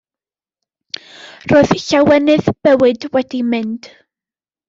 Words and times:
Roedd 1.51 1.75
llawenydd 1.83 2.49
bywyd 2.67 3.07
wedi 3.17 3.43
mynd. 3.53 3.93